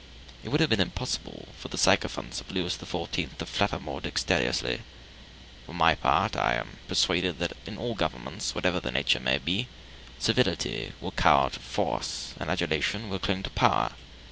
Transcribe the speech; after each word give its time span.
It 0.43 0.49
would 0.49 0.61
have 0.61 0.69
been 0.71 0.81
impossible 0.81 1.49
for 1.59 1.67
the 1.67 1.77
sycophants 1.77 2.41
of 2.41 2.49
Louis 2.49 2.75
XIV 2.75 3.37
to 3.37 3.45
flatter 3.45 3.79
more 3.79 4.01
dexterously. 4.01 4.81
For 5.67 5.73
my 5.75 5.93
part, 5.93 6.35
I 6.35 6.55
am 6.55 6.77
persuaded 6.87 7.37
that 7.37 7.53
in 7.67 7.77
all 7.77 7.93
governments, 7.93 8.55
whatever 8.55 8.79
their 8.79 8.91
nature 8.91 9.19
may 9.19 9.37
be, 9.37 9.67
servility 10.17 10.93
will 11.01 11.11
cower 11.11 11.51
to 11.51 11.59
force, 11.59 12.33
and 12.39 12.49
adulation 12.49 13.09
will 13.09 13.19
cling 13.19 13.43
to 13.43 13.51
power. 13.51 13.91